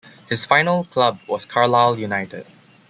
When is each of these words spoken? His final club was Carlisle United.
His 0.29 0.47
final 0.47 0.85
club 0.85 1.19
was 1.27 1.45
Carlisle 1.45 1.99
United. 1.99 2.47